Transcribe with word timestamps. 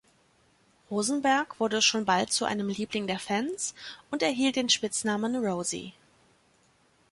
Rosenberg 0.89 1.59
wurde 1.59 1.79
schon 1.83 2.05
bald 2.05 2.31
zu 2.31 2.45
einem 2.45 2.69
Liebling 2.69 3.05
der 3.05 3.19
Fans 3.19 3.75
und 4.09 4.23
erhielt 4.23 4.55
den 4.55 4.67
Spitznamen 4.67 5.35
„Rosi“. 5.35 5.93